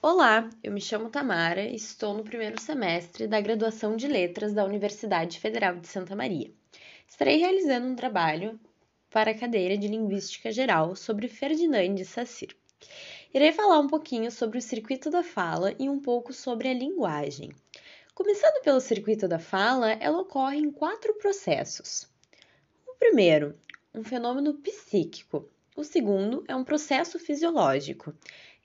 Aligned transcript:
Olá, 0.00 0.48
eu 0.62 0.70
me 0.70 0.80
chamo 0.80 1.10
Tamara 1.10 1.62
e 1.62 1.74
estou 1.74 2.14
no 2.14 2.22
primeiro 2.22 2.60
semestre 2.60 3.26
da 3.26 3.40
graduação 3.40 3.96
de 3.96 4.06
Letras 4.06 4.54
da 4.54 4.64
Universidade 4.64 5.40
Federal 5.40 5.74
de 5.74 5.88
Santa 5.88 6.14
Maria. 6.14 6.52
Estarei 7.04 7.38
realizando 7.38 7.88
um 7.88 7.96
trabalho 7.96 8.60
para 9.10 9.32
a 9.32 9.34
cadeira 9.36 9.76
de 9.76 9.88
Linguística 9.88 10.52
Geral 10.52 10.94
sobre 10.94 11.26
Ferdinand 11.26 11.96
de 11.96 12.04
Saussure. 12.04 12.54
Irei 13.34 13.50
falar 13.50 13.80
um 13.80 13.88
pouquinho 13.88 14.30
sobre 14.30 14.58
o 14.58 14.62
circuito 14.62 15.10
da 15.10 15.24
fala 15.24 15.74
e 15.80 15.88
um 15.88 15.98
pouco 15.98 16.32
sobre 16.32 16.68
a 16.68 16.74
linguagem. 16.74 17.50
Começando 18.14 18.62
pelo 18.62 18.80
circuito 18.80 19.26
da 19.26 19.40
fala, 19.40 19.94
ela 19.94 20.20
ocorre 20.20 20.58
em 20.58 20.70
quatro 20.70 21.12
processos. 21.14 22.08
O 22.86 22.94
primeiro, 22.94 23.58
um 23.92 24.04
fenômeno 24.04 24.54
psíquico. 24.54 25.50
O 25.74 25.82
segundo 25.82 26.44
é 26.46 26.54
um 26.54 26.62
processo 26.62 27.18
fisiológico 27.18 28.14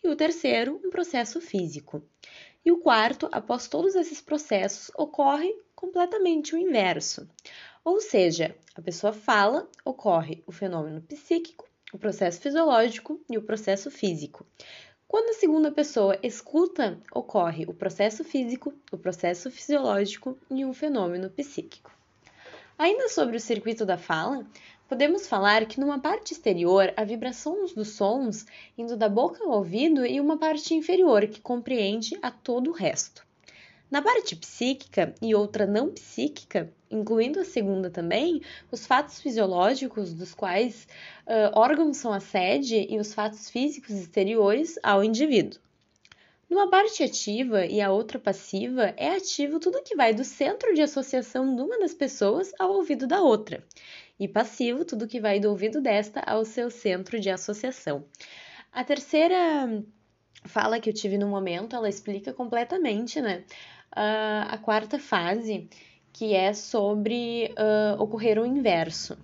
e 0.03 0.09
o 0.09 0.15
terceiro, 0.15 0.81
um 0.83 0.89
processo 0.89 1.39
físico. 1.39 2.03
E 2.65 2.71
o 2.71 2.77
quarto, 2.77 3.27
após 3.31 3.67
todos 3.67 3.95
esses 3.95 4.21
processos, 4.21 4.91
ocorre 4.97 5.53
completamente 5.75 6.55
o 6.55 6.57
inverso. 6.57 7.27
Ou 7.83 7.99
seja, 7.99 8.55
a 8.75 8.81
pessoa 8.81 9.11
fala, 9.11 9.67
ocorre 9.83 10.43
o 10.47 10.51
fenômeno 10.51 11.01
psíquico, 11.01 11.67
o 11.93 11.97
processo 11.97 12.39
fisiológico 12.39 13.19
e 13.29 13.37
o 13.37 13.41
processo 13.41 13.91
físico. 13.91 14.45
Quando 15.07 15.29
a 15.29 15.39
segunda 15.39 15.71
pessoa 15.71 16.17
escuta, 16.23 16.97
ocorre 17.13 17.65
o 17.67 17.73
processo 17.73 18.23
físico, 18.23 18.73
o 18.91 18.97
processo 18.97 19.51
fisiológico 19.51 20.37
e 20.49 20.65
um 20.65 20.73
fenômeno 20.73 21.29
psíquico. 21.29 21.91
Ainda 22.77 23.07
sobre 23.09 23.37
o 23.37 23.39
circuito 23.39 23.85
da 23.85 23.97
fala, 23.97 24.45
Podemos 24.93 25.25
falar 25.25 25.65
que 25.65 25.79
numa 25.79 25.97
parte 25.97 26.33
exterior 26.33 26.93
há 26.95 27.03
vibrações 27.03 27.73
dos 27.73 27.95
sons 27.95 28.45
indo 28.77 28.95
da 28.95 29.09
boca 29.09 29.43
ao 29.43 29.49
ouvido 29.49 30.05
e 30.05 30.21
uma 30.21 30.37
parte 30.37 30.75
inferior 30.75 31.25
que 31.25 31.41
compreende 31.41 32.15
a 32.21 32.29
todo 32.29 32.69
o 32.69 32.73
resto. 32.73 33.25
Na 33.89 34.03
parte 34.03 34.35
psíquica 34.35 35.15
e 35.19 35.33
outra 35.33 35.65
não 35.65 35.89
psíquica, 35.89 36.71
incluindo 36.91 37.39
a 37.39 37.43
segunda 37.43 37.89
também, 37.89 38.39
os 38.71 38.85
fatos 38.85 39.19
fisiológicos 39.19 40.13
dos 40.13 40.35
quais 40.35 40.87
uh, 41.25 41.57
órgãos 41.57 41.97
são 41.97 42.13
a 42.13 42.19
sede 42.19 42.85
e 42.87 42.99
os 42.99 43.15
fatos 43.15 43.49
físicos 43.49 43.95
exteriores 43.95 44.77
ao 44.83 45.03
indivíduo. 45.03 45.59
Numa 46.47 46.69
parte 46.69 47.01
ativa 47.01 47.65
e 47.65 47.81
a 47.81 47.91
outra 47.91 48.19
passiva, 48.19 48.93
é 48.95 49.15
ativo 49.15 49.59
tudo 49.59 49.81
que 49.81 49.95
vai 49.95 50.13
do 50.13 50.23
centro 50.23 50.71
de 50.75 50.83
associação 50.83 51.55
de 51.55 51.63
uma 51.63 51.79
das 51.79 51.95
pessoas 51.95 52.51
ao 52.59 52.73
ouvido 52.73 53.07
da 53.07 53.23
outra, 53.23 53.63
e 54.19 54.27
passivo 54.27 54.85
tudo 54.85 55.07
que 55.07 55.19
vai 55.19 55.39
do 55.39 55.49
ouvido 55.49 55.81
desta 55.81 56.19
ao 56.21 56.45
seu 56.45 56.69
centro 56.69 57.19
de 57.19 57.29
associação. 57.29 58.05
A 58.71 58.83
terceira 58.83 59.83
fala 60.45 60.79
que 60.79 60.89
eu 60.89 60.93
tive 60.93 61.17
no 61.17 61.27
momento, 61.27 61.75
ela 61.75 61.89
explica 61.89 62.33
completamente, 62.33 63.21
né, 63.21 63.43
a 63.91 64.57
quarta 64.57 64.99
fase, 64.99 65.69
que 66.11 66.33
é 66.33 66.53
sobre 66.53 67.53
uh, 67.57 68.01
ocorrer 68.01 68.39
o 68.39 68.45
inverso 68.45 69.17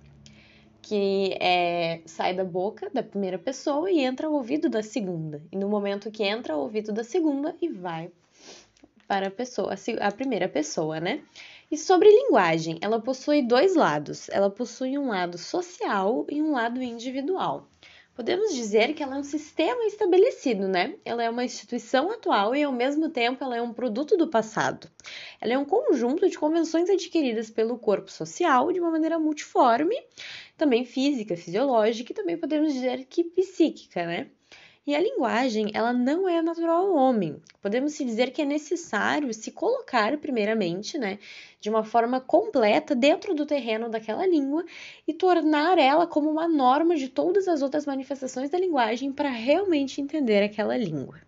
que 0.90 1.36
é, 1.40 2.00
sai 2.04 2.34
da 2.34 2.44
boca 2.44 2.90
da 2.90 3.00
primeira 3.00 3.38
pessoa 3.38 3.88
e 3.88 4.00
entra 4.00 4.26
ao 4.26 4.32
ouvido 4.32 4.68
da 4.68 4.82
segunda. 4.82 5.40
E 5.52 5.56
no 5.56 5.68
momento 5.68 6.10
que 6.10 6.24
entra 6.24 6.54
ao 6.54 6.62
ouvido 6.62 6.92
da 6.92 7.04
segunda 7.04 7.54
e 7.62 7.68
vai 7.68 8.10
para 9.10 9.26
a 9.26 9.30
pessoa, 9.30 9.74
a 9.98 10.12
primeira 10.12 10.48
pessoa, 10.48 11.00
né? 11.00 11.24
E 11.68 11.76
sobre 11.76 12.08
linguagem, 12.08 12.78
ela 12.80 13.00
possui 13.00 13.42
dois 13.42 13.74
lados. 13.74 14.28
Ela 14.28 14.48
possui 14.48 14.96
um 14.96 15.08
lado 15.08 15.36
social 15.36 16.24
e 16.30 16.40
um 16.40 16.52
lado 16.52 16.80
individual. 16.80 17.68
Podemos 18.14 18.54
dizer 18.54 18.94
que 18.94 19.02
ela 19.02 19.16
é 19.16 19.18
um 19.18 19.24
sistema 19.24 19.84
estabelecido, 19.84 20.68
né? 20.68 20.94
Ela 21.04 21.24
é 21.24 21.30
uma 21.30 21.44
instituição 21.44 22.12
atual 22.12 22.54
e, 22.54 22.62
ao 22.62 22.70
mesmo 22.70 23.08
tempo, 23.08 23.42
ela 23.42 23.56
é 23.56 23.62
um 23.62 23.72
produto 23.72 24.16
do 24.16 24.28
passado. 24.28 24.88
Ela 25.40 25.54
é 25.54 25.58
um 25.58 25.64
conjunto 25.64 26.30
de 26.30 26.38
convenções 26.38 26.88
adquiridas 26.88 27.50
pelo 27.50 27.76
corpo 27.78 28.12
social 28.12 28.70
de 28.70 28.78
uma 28.78 28.92
maneira 28.92 29.18
multiforme, 29.18 29.96
também 30.56 30.84
física, 30.84 31.36
fisiológica 31.36 32.12
e 32.12 32.14
também 32.14 32.38
podemos 32.38 32.72
dizer 32.72 33.04
que 33.06 33.24
psíquica, 33.24 34.06
né? 34.06 34.30
E 34.90 34.94
a 34.96 35.00
linguagem, 35.00 35.70
ela 35.72 35.92
não 35.92 36.28
é 36.28 36.42
natural 36.42 36.88
ao 36.88 36.96
homem. 36.96 37.40
Podemos 37.62 37.96
dizer 37.96 38.32
que 38.32 38.42
é 38.42 38.44
necessário 38.44 39.32
se 39.32 39.52
colocar 39.52 40.18
primeiramente, 40.18 40.98
né, 40.98 41.20
de 41.60 41.70
uma 41.70 41.84
forma 41.84 42.20
completa 42.20 42.92
dentro 42.92 43.32
do 43.32 43.46
terreno 43.46 43.88
daquela 43.88 44.26
língua 44.26 44.64
e 45.06 45.14
tornar 45.14 45.78
ela 45.78 46.08
como 46.08 46.28
uma 46.28 46.48
norma 46.48 46.96
de 46.96 47.08
todas 47.08 47.46
as 47.46 47.62
outras 47.62 47.86
manifestações 47.86 48.50
da 48.50 48.58
linguagem 48.58 49.12
para 49.12 49.30
realmente 49.30 50.00
entender 50.00 50.42
aquela 50.42 50.76
língua. 50.76 51.20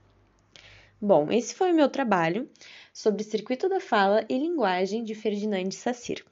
Bom, 1.01 1.31
esse 1.31 1.55
foi 1.55 1.71
o 1.71 1.77
meu 1.77 1.89
trabalho 1.89 2.51
sobre 2.93 3.23
circuito 3.23 3.69
da 3.69 3.79
fala 3.79 4.25
e 4.29 4.37
linguagem 4.37 5.05
de 5.05 5.15
Ferdinand 5.15 5.71
de. 5.71 6.32